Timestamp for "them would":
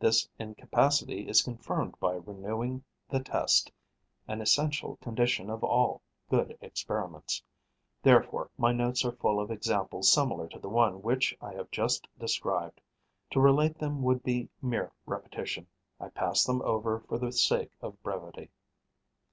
13.78-14.24